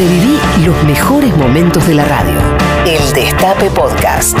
Reviví 0.00 0.38
los 0.64 0.82
mejores 0.84 1.36
momentos 1.36 1.86
de 1.86 1.92
la 1.94 2.06
radio. 2.06 2.32
El 2.86 3.12
Destape 3.12 3.68
Podcast. 3.68 4.34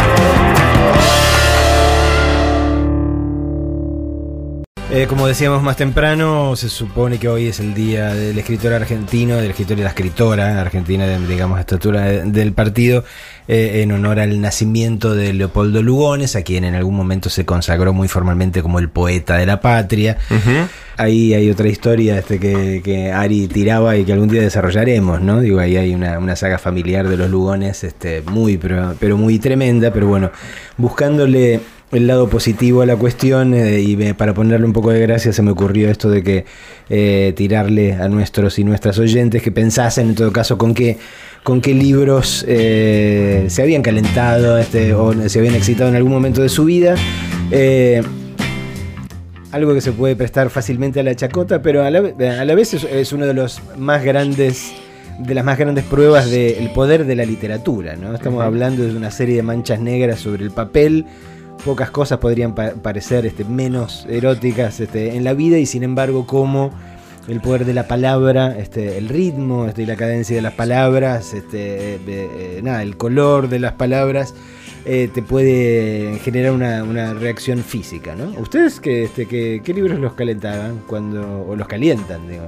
Eh, 4.92 5.06
como 5.06 5.26
decíamos 5.26 5.62
más 5.62 5.76
temprano, 5.76 6.56
se 6.56 6.68
supone 6.70 7.18
que 7.18 7.28
hoy 7.28 7.46
es 7.48 7.60
el 7.60 7.74
día 7.74 8.12
del 8.14 8.38
escritor 8.38 8.72
argentino, 8.72 9.36
del 9.36 9.50
escritor 9.50 9.78
y 9.78 9.82
la 9.82 9.90
escritora 9.90 10.58
argentina, 10.60 11.06
de, 11.06 11.18
digamos, 11.28 11.60
estatura 11.60 12.00
de- 12.06 12.22
del 12.24 12.54
partido, 12.54 13.04
eh, 13.46 13.82
en 13.82 13.92
honor 13.92 14.18
al 14.18 14.40
nacimiento 14.40 15.14
de 15.14 15.32
Leopoldo 15.34 15.82
Lugones, 15.82 16.34
a 16.36 16.42
quien 16.42 16.64
en 16.64 16.74
algún 16.74 16.96
momento 16.96 17.28
se 17.28 17.44
consagró 17.44 17.92
muy 17.92 18.08
formalmente 18.08 18.62
como 18.62 18.78
el 18.80 18.88
poeta 18.88 19.36
de 19.36 19.46
la 19.46 19.60
patria. 19.60 20.16
Ahí 21.00 21.32
hay 21.32 21.48
otra 21.48 21.66
historia 21.66 22.18
este, 22.18 22.38
que, 22.38 23.10
Ari 23.10 23.48
tiraba 23.48 23.96
y 23.96 24.04
que 24.04 24.12
algún 24.12 24.28
día 24.28 24.42
desarrollaremos, 24.42 25.22
¿no? 25.22 25.40
Digo, 25.40 25.58
ahí 25.58 25.78
hay 25.78 25.94
una, 25.94 26.18
una 26.18 26.36
saga 26.36 26.58
familiar 26.58 27.08
de 27.08 27.16
los 27.16 27.30
Lugones, 27.30 27.84
este, 27.84 28.20
muy, 28.20 28.58
pero, 28.58 28.94
pero 29.00 29.16
muy 29.16 29.38
tremenda, 29.38 29.94
pero 29.94 30.08
bueno, 30.08 30.30
buscándole 30.76 31.60
el 31.92 32.06
lado 32.06 32.28
positivo 32.28 32.82
a 32.82 32.86
la 32.86 32.96
cuestión 32.96 33.54
eh, 33.54 33.80
y 33.80 33.96
para 34.12 34.34
ponerle 34.34 34.66
un 34.66 34.74
poco 34.74 34.90
de 34.90 35.00
gracia 35.00 35.32
se 35.32 35.40
me 35.40 35.52
ocurrió 35.52 35.88
esto 35.88 36.10
de 36.10 36.22
que 36.22 36.44
eh, 36.90 37.32
tirarle 37.34 37.94
a 37.94 38.06
nuestros 38.08 38.58
y 38.58 38.64
nuestras 38.64 38.98
oyentes 38.98 39.42
que 39.42 39.50
pensasen 39.50 40.10
en 40.10 40.14
todo 40.14 40.32
caso 40.32 40.58
con 40.58 40.74
qué 40.74 40.98
con 41.42 41.62
qué 41.62 41.72
libros 41.72 42.44
eh, 42.46 43.46
se 43.48 43.62
habían 43.62 43.80
calentado 43.80 44.58
este, 44.58 44.92
o 44.92 45.14
se 45.28 45.38
habían 45.38 45.54
excitado 45.54 45.88
en 45.88 45.96
algún 45.96 46.12
momento 46.12 46.42
de 46.42 46.50
su 46.50 46.66
vida. 46.66 46.96
Algo 49.52 49.74
que 49.74 49.80
se 49.80 49.92
puede 49.92 50.14
prestar 50.14 50.48
fácilmente 50.50 51.00
a 51.00 51.02
la 51.02 51.14
chacota, 51.14 51.60
pero 51.60 51.82
a 51.84 51.90
la, 51.90 51.98
a 52.40 52.44
la 52.44 52.54
vez 52.54 52.72
es, 52.74 52.84
es 52.84 53.12
uno 53.12 53.26
de 53.26 53.34
los 53.34 53.60
más 53.76 54.04
grandes 54.04 54.72
de 55.18 55.34
las 55.34 55.44
más 55.44 55.58
grandes 55.58 55.84
pruebas 55.84 56.30
del 56.30 56.70
poder 56.72 57.04
de 57.04 57.14
la 57.14 57.26
literatura, 57.26 57.94
¿no? 57.94 58.14
Estamos 58.14 58.42
hablando 58.42 58.84
de 58.84 58.96
una 58.96 59.10
serie 59.10 59.36
de 59.36 59.42
manchas 59.42 59.78
negras 59.78 60.20
sobre 60.20 60.44
el 60.44 60.50
papel. 60.50 61.04
Pocas 61.62 61.90
cosas 61.90 62.18
podrían 62.20 62.54
pa- 62.54 62.70
parecer 62.80 63.26
este, 63.26 63.44
menos 63.44 64.06
eróticas 64.08 64.80
este, 64.80 65.14
en 65.16 65.24
la 65.24 65.34
vida 65.34 65.58
y 65.58 65.66
sin 65.66 65.82
embargo 65.82 66.26
como 66.26 66.70
el 67.28 67.42
poder 67.42 67.66
de 67.66 67.74
la 67.74 67.86
palabra, 67.86 68.56
este, 68.58 68.96
el 68.96 69.10
ritmo 69.10 69.66
este, 69.66 69.82
y 69.82 69.86
la 69.86 69.96
cadencia 69.96 70.34
de 70.34 70.40
las 70.40 70.54
palabras, 70.54 71.34
este, 71.34 71.96
eh, 72.06 72.60
nada, 72.62 72.82
el 72.82 72.96
color 72.96 73.50
de 73.50 73.58
las 73.58 73.72
palabras 73.74 74.32
eh, 74.84 75.08
te 75.12 75.22
puede 75.22 76.18
generar 76.22 76.52
una, 76.52 76.82
una 76.84 77.14
reacción 77.14 77.58
física, 77.62 78.14
¿no? 78.14 78.30
¿Ustedes 78.40 78.80
qué, 78.80 79.04
este, 79.04 79.26
qué, 79.26 79.60
qué 79.64 79.74
libros 79.74 79.98
los 79.98 80.14
calentaban 80.14 80.82
cuando, 80.86 81.46
o 81.48 81.56
los 81.56 81.66
calientan, 81.68 82.28
digo? 82.28 82.44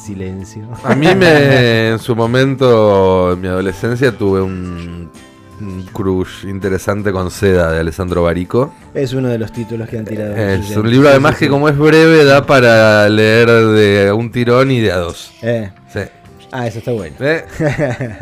Silencio. 0.00 0.68
A 0.84 0.94
mí 0.94 1.14
me, 1.14 1.88
en 1.90 1.98
su 1.98 2.16
momento, 2.16 3.32
en 3.32 3.40
mi 3.40 3.48
adolescencia, 3.48 4.16
tuve 4.16 4.40
un, 4.40 5.10
un 5.60 5.82
crush 5.92 6.46
interesante 6.46 7.12
con 7.12 7.30
Seda 7.30 7.70
de 7.72 7.80
Alessandro 7.80 8.22
Barico. 8.22 8.72
Es 8.94 9.12
uno 9.12 9.28
de 9.28 9.38
los 9.38 9.52
títulos 9.52 9.88
que 9.88 9.98
han 9.98 10.04
tirado. 10.06 10.34
Es 10.34 10.74
un 10.76 10.90
libro 10.90 11.08
además 11.10 11.36
que 11.36 11.48
como 11.48 11.68
es 11.68 11.76
breve 11.76 12.24
da 12.24 12.46
para 12.46 13.08
leer 13.08 13.48
de 13.48 14.12
un 14.12 14.30
tirón 14.32 14.70
y 14.70 14.80
de 14.80 14.92
a 14.92 14.96
dos. 14.96 15.32
Eh, 15.42 15.70
Sí. 15.92 16.00
Ah, 16.52 16.66
eso 16.66 16.78
está 16.78 16.92
bueno. 16.92 17.14
¿Eh? 17.20 17.44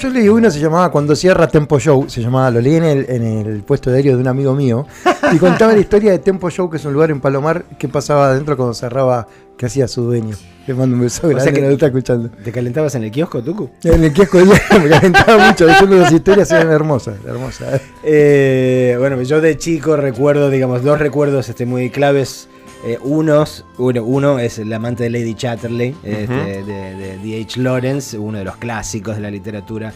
Yo 0.00 0.10
leí 0.10 0.28
uno, 0.28 0.48
se 0.48 0.60
llamaba 0.60 0.92
Cuando 0.92 1.16
cierra 1.16 1.48
Tempo 1.48 1.80
Show, 1.80 2.08
se 2.08 2.20
llamaba, 2.22 2.52
lo 2.52 2.60
leí 2.60 2.76
en 2.76 2.84
el, 2.84 3.06
en 3.10 3.22
el 3.46 3.62
puesto 3.62 3.90
de 3.90 3.96
aéreo 3.96 4.14
de 4.14 4.22
un 4.22 4.28
amigo 4.28 4.54
mío, 4.54 4.86
y 5.32 5.38
contaba 5.38 5.72
la 5.72 5.80
historia 5.80 6.12
de 6.12 6.20
Tempo 6.20 6.48
Show, 6.50 6.70
que 6.70 6.76
es 6.76 6.84
un 6.84 6.92
lugar 6.92 7.10
en 7.10 7.20
Palomar, 7.20 7.64
que 7.80 7.88
pasaba 7.88 8.30
adentro 8.30 8.56
cuando 8.56 8.74
cerraba, 8.74 9.26
que 9.56 9.66
hacía 9.66 9.88
su 9.88 10.02
dueño. 10.04 10.36
Le 10.68 10.74
mando 10.74 10.94
un 10.94 11.02
beso 11.02 11.22
grande, 11.26 11.42
sea 11.42 11.52
que- 11.52 11.60
no 11.62 11.66
lo 11.66 11.72
está 11.72 11.86
escuchando. 11.86 12.28
¿Te 12.44 12.52
calentabas 12.52 12.94
en 12.94 13.02
el 13.04 13.10
kiosco, 13.10 13.42
Tucu? 13.42 13.70
En 13.82 14.04
el 14.04 14.12
kiosco 14.12 14.38
me 14.80 14.88
calentaba 14.88 15.48
mucho, 15.48 15.66
leyendo 15.66 15.96
las 15.96 16.12
historias 16.12 16.48
eran 16.52 16.70
hermosas, 16.70 17.16
hermosas. 17.26 17.80
Eh, 18.04 18.94
bueno, 19.00 19.20
yo 19.22 19.40
de 19.40 19.56
chico 19.58 19.96
recuerdo, 19.96 20.48
digamos, 20.48 20.84
dos 20.84 21.00
recuerdos 21.00 21.48
este, 21.48 21.66
muy 21.66 21.90
claves. 21.90 22.48
Eh, 22.84 22.98
unos, 23.02 23.64
uno, 23.76 24.04
uno 24.04 24.38
es 24.38 24.58
el 24.58 24.72
amante 24.72 25.04
de 25.04 25.10
Lady 25.10 25.34
Chatterley, 25.34 25.96
este, 26.04 26.62
de, 26.62 27.18
D.H. 27.22 27.60
Lawrence, 27.60 28.16
uno 28.16 28.38
de 28.38 28.44
los 28.44 28.56
clásicos 28.56 29.16
de 29.16 29.22
la 29.22 29.30
literatura 29.30 29.92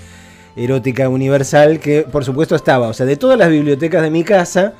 erótica 0.56 1.08
universal, 1.08 1.78
que 1.78 2.02
por 2.02 2.24
supuesto 2.24 2.56
estaba, 2.56 2.88
o 2.88 2.92
sea, 2.92 3.06
de 3.06 3.16
todas 3.16 3.38
las 3.38 3.50
bibliotecas 3.50 4.02
de 4.02 4.10
mi 4.10 4.24
casa, 4.24 4.74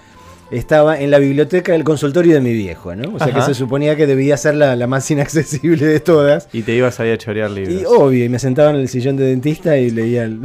estaba 0.51 1.01
en 1.01 1.11
la 1.11 1.19
biblioteca 1.19 1.73
del 1.73 1.85
consultorio 1.85 2.35
de 2.35 2.41
mi 2.41 2.53
viejo, 2.53 2.95
¿no? 2.95 3.15
O 3.15 3.19
sea, 3.19 3.33
que 3.33 3.41
se 3.41 3.55
suponía 3.55 3.97
que 3.97 4.07
debía 4.07 4.37
ser 4.37 4.57
la, 4.57 4.77
la 4.77 4.87
más 4.87 5.11
inaccesible 5.11 5.87
de 5.87 6.01
todas. 6.01 6.49
Y 6.53 6.63
te 6.63 6.75
ibas 6.75 6.99
ahí 7.01 7.11
a 7.11 7.17
chorear 7.17 7.51
libros. 7.51 7.81
Y 7.81 7.85
obvio, 7.87 8.25
y 8.25 8.29
me 8.29 8.39
sentaba 8.39 8.71
en 8.71 8.77
el 8.77 8.89
sillón 8.89 9.17
de 9.17 9.25
dentista 9.25 9.79
y 9.79 9.91
leía 9.91 10.25
el, 10.25 10.41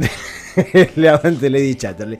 el 0.72 1.08
amante 1.08 1.40
de 1.40 1.50
Lady 1.50 1.74
Chatterley. 1.74 2.18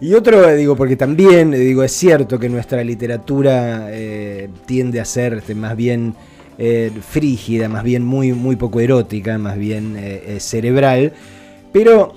Y 0.00 0.12
otro, 0.14 0.48
eh, 0.48 0.56
digo, 0.56 0.76
porque 0.76 0.96
también, 0.96 1.54
eh, 1.54 1.58
digo, 1.58 1.82
es 1.82 1.92
cierto 1.92 2.38
que 2.38 2.48
nuestra 2.48 2.84
literatura 2.84 3.88
eh, 3.90 4.48
tiende 4.66 5.00
a 5.00 5.04
ser 5.04 5.34
este, 5.34 5.54
más 5.54 5.74
bien 5.76 6.14
eh, 6.58 6.90
frígida, 7.08 7.68
más 7.68 7.82
bien 7.82 8.04
muy, 8.04 8.32
muy 8.32 8.56
poco 8.56 8.80
erótica, 8.80 9.38
más 9.38 9.56
bien 9.56 9.96
eh, 9.98 10.36
cerebral, 10.40 11.12
pero 11.72 12.14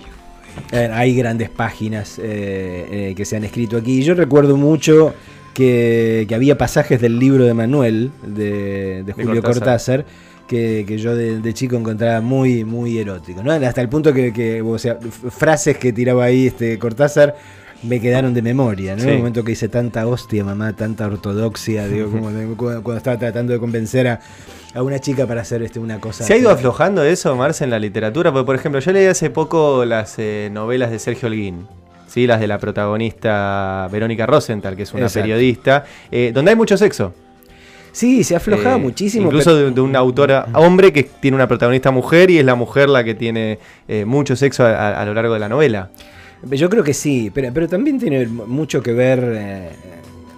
hay 0.73 1.15
grandes 1.15 1.49
páginas 1.49 2.15
que 2.15 3.23
se 3.23 3.35
han 3.37 3.43
escrito 3.45 3.77
aquí. 3.77 4.01
Yo 4.01 4.13
recuerdo 4.13 4.57
mucho 4.57 5.13
que, 5.53 6.25
que 6.27 6.35
había 6.35 6.57
pasajes 6.57 6.99
del 6.99 7.17
libro 7.17 7.45
de 7.45 7.53
Manuel, 7.53 8.11
de, 8.25 9.03
de 9.03 9.13
Julio 9.13 9.41
Cortázar. 9.41 10.03
Cortázar, 10.03 10.05
que, 10.47 10.83
que 10.87 10.97
yo 10.97 11.15
de, 11.15 11.39
de 11.39 11.53
chico 11.53 11.77
encontraba 11.77 12.19
muy, 12.19 12.65
muy 12.65 12.97
erótico. 12.97 13.43
¿no? 13.43 13.51
Hasta 13.51 13.79
el 13.79 13.87
punto 13.87 14.13
que, 14.13 14.33
que, 14.33 14.61
o 14.61 14.79
sea, 14.79 14.97
frases 15.29 15.77
que 15.77 15.93
tiraba 15.93 16.25
ahí 16.25 16.47
este 16.47 16.77
Cortázar 16.79 17.35
me 17.83 17.99
quedaron 18.01 18.33
de 18.33 18.41
memoria. 18.41 18.95
¿no? 18.95 19.01
Sí. 19.01 19.07
En 19.07 19.13
un 19.13 19.17
momento 19.19 19.43
que 19.43 19.53
hice 19.53 19.69
tanta 19.69 20.05
hostia, 20.07 20.43
mamá, 20.43 20.73
tanta 20.73 21.05
ortodoxia, 21.07 21.87
digo, 21.87 22.09
como 22.11 22.31
de- 22.31 22.45
cuando, 22.55 22.83
cuando 22.83 22.97
estaba 22.97 23.17
tratando 23.17 23.53
de 23.53 23.59
convencer 23.59 24.07
a, 24.07 24.19
a 24.73 24.83
una 24.83 24.99
chica 24.99 25.25
para 25.27 25.41
hacer 25.41 25.61
este, 25.63 25.79
una 25.79 25.99
cosa. 25.99 26.23
¿Se 26.23 26.33
ha 26.33 26.37
ido 26.37 26.49
aflojando 26.49 27.03
eso, 27.03 27.35
Marce, 27.35 27.63
en 27.63 27.69
la 27.69 27.79
literatura? 27.79 28.31
Porque, 28.31 28.45
por 28.45 28.55
ejemplo, 28.55 28.79
yo 28.81 28.91
leí 28.91 29.05
hace 29.05 29.29
poco 29.29 29.85
las 29.85 30.15
eh, 30.17 30.49
novelas 30.51 30.91
de 30.91 30.99
Sergio 30.99 31.27
Holguín. 31.27 31.67
Sí, 32.07 32.25
las 32.25 32.39
de 32.39 32.47
la 32.47 32.57
protagonista 32.57 33.87
Verónica 33.91 34.25
Rosenthal, 34.25 34.75
que 34.75 34.83
es 34.83 34.93
una 34.93 35.03
Exacto. 35.03 35.21
periodista, 35.25 35.85
eh, 36.11 36.31
donde 36.33 36.51
hay 36.51 36.57
mucho 36.57 36.75
sexo. 36.77 37.13
Sí, 37.91 38.23
se 38.23 38.33
ha 38.35 38.37
aflojado 38.37 38.77
Eh, 38.77 38.79
muchísimo. 38.79 39.25
Incluso 39.25 39.51
pero- 39.51 39.65
de, 39.67 39.71
de 39.71 39.81
un 39.81 39.95
autor 39.95 40.31
hombre 40.53 40.91
que 40.93 41.03
tiene 41.03 41.35
una 41.35 41.47
protagonista 41.47 41.91
mujer 41.91 42.29
y 42.29 42.37
es 42.39 42.45
la 42.45 42.55
mujer 42.55 42.89
la 42.89 43.03
que 43.03 43.13
tiene 43.15 43.59
eh, 43.87 44.05
mucho 44.05 44.35
sexo 44.35 44.65
a, 44.65 44.69
a- 44.71 45.01
a 45.01 45.05
lo 45.05 45.13
largo 45.13 45.33
de 45.33 45.39
la 45.39 45.49
novela. 45.49 45.89
Yo 46.43 46.69
creo 46.69 46.83
que 46.83 46.93
sí, 46.93 47.31
pero, 47.33 47.51
pero 47.53 47.67
también 47.67 47.99
tiene 47.99 48.25
mucho 48.27 48.81
que 48.81 48.93
ver. 48.93 49.19
eh, 49.35 49.69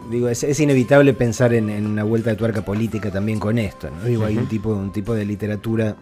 digo, 0.10 0.30
es, 0.30 0.44
es 0.44 0.60
inevitable 0.60 1.14
pensar 1.14 1.54
en, 1.54 1.70
en 1.70 1.86
una 1.86 2.04
vuelta 2.04 2.30
de 2.32 2.36
tuerca 2.36 2.64
política 2.66 3.12
también 3.12 3.40
con 3.40 3.58
esto. 3.60 3.90
¿no? 3.92 4.04
Digo, 4.06 4.26
hay 4.26 4.38
un 4.38 4.48
tipo, 4.48 4.70
un 4.74 4.92
tipo 4.92 5.14
de 5.14 5.26
literatura 5.26 5.96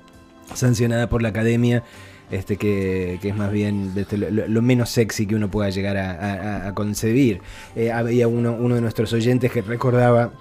sancionada 0.53 1.09
por 1.09 1.21
la 1.21 1.29
academia. 1.29 1.83
Este 2.31 2.57
que, 2.57 3.17
que 3.23 3.29
es 3.29 3.35
más 3.35 3.51
bien 3.51 3.91
este, 3.95 4.15
lo, 4.15 4.29
lo- 4.29 4.47
lo 4.47 4.61
menos 4.61 4.91
sexy 4.91 5.25
que 5.25 5.33
uno 5.35 5.49
pueda 5.49 5.71
llegar 5.71 5.97
a, 5.97 6.11
a- 6.11 6.67
a 6.67 6.73
concebir. 6.75 7.41
Eh, 7.75 7.91
había 7.91 8.27
uno, 8.27 8.53
uno 8.53 8.75
de 8.75 8.81
nuestros 8.81 9.11
oyentes 9.13 9.51
que 9.51 9.61
recordaba 9.63 10.31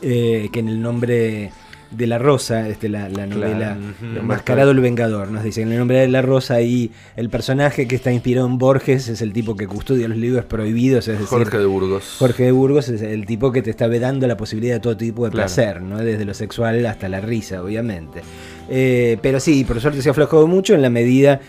eh, 0.00 0.48
que 0.52 0.60
en 0.60 0.68
el 0.68 0.80
nombre 0.80 1.50
de 1.96 2.06
la 2.06 2.18
Rosa, 2.18 2.68
este, 2.68 2.88
la, 2.88 3.08
la 3.08 3.26
novela 3.26 3.76
Ujú. 3.78 4.18
Enmascarado 4.18 4.70
el 4.72 4.80
Vengador, 4.80 5.30
nos 5.30 5.44
dice 5.44 5.62
en 5.62 5.72
el 5.72 5.78
nombre 5.78 5.98
de 6.00 6.08
la 6.08 6.22
Rosa 6.22 6.60
y 6.60 6.90
el 7.16 7.30
personaje 7.30 7.86
que 7.88 7.96
está 7.96 8.12
inspirado 8.12 8.46
en 8.46 8.58
Borges 8.58 9.08
es 9.08 9.22
el 9.22 9.32
tipo 9.32 9.56
que 9.56 9.66
custodia 9.66 10.08
los 10.08 10.18
libros 10.18 10.44
prohibidos, 10.44 11.08
es 11.08 11.14
decir, 11.14 11.26
Jorge 11.28 11.58
de 11.58 11.66
Burgos. 11.66 12.16
Jorge 12.18 12.44
de 12.44 12.52
Burgos 12.52 12.88
es 12.88 13.02
el 13.02 13.26
tipo 13.26 13.52
que 13.52 13.62
te 13.62 13.70
está 13.70 13.86
vedando 13.86 14.26
la 14.26 14.36
posibilidad 14.36 14.74
de 14.74 14.80
todo 14.80 14.96
tipo 14.96 15.24
de 15.24 15.30
Claro. 15.30 15.46
placer, 15.46 15.82
¿no? 15.82 15.98
desde 15.98 16.24
lo 16.24 16.34
sexual 16.34 16.84
hasta 16.86 17.08
la 17.08 17.20
risa, 17.20 17.62
obviamente. 17.62 18.22
Eh, 18.68 19.18
pero 19.22 19.40
sí, 19.40 19.64
por 19.64 19.80
suerte 19.80 20.02
se 20.02 20.08
ha 20.08 20.12
aflojado 20.12 20.46
mucho 20.46 20.74
en 20.74 20.82
la 20.82 20.90
medida 20.90 21.40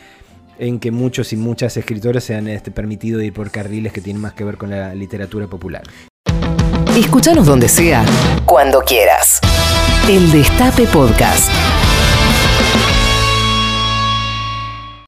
en 0.59 0.79
que 0.79 0.91
muchos 0.91 1.33
y 1.33 1.35
muchas 1.37 1.75
escritoras 1.77 2.23
se 2.23 2.35
han 2.35 2.47
este, 2.47 2.71
permitido 2.71 3.21
ir 3.21 3.33
por 3.33 3.51
carriles 3.51 3.91
que 3.91 4.01
tienen 4.01 4.21
más 4.21 4.33
que 4.33 4.43
ver 4.45 4.57
con 4.57 4.69
la 4.69 4.95
literatura 4.95 5.47
popular. 5.47 5.83
Escúchanos 6.97 7.45
donde 7.45 7.67
sea, 7.67 8.05
cuando 8.45 8.79
quieras. 8.79 9.41
El 10.07 10.31
Destape 10.31 10.85
Podcast. 10.85 11.74